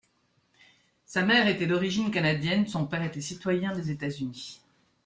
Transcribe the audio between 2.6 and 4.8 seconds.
son père était citoyen des États-Unis.